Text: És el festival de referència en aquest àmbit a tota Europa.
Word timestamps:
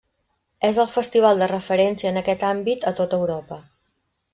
És 0.69 0.79
el 0.83 0.87
festival 0.93 1.43
de 1.43 1.49
referència 1.53 2.13
en 2.15 2.19
aquest 2.25 2.49
àmbit 2.51 2.91
a 2.93 2.97
tota 3.03 3.23
Europa. 3.25 3.65